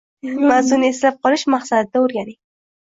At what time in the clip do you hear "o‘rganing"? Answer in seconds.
2.05-2.41